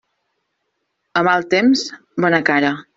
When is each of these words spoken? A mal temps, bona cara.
A 1.21 1.25
mal 1.29 1.47
temps, 1.55 1.87
bona 2.27 2.45
cara. 2.53 2.77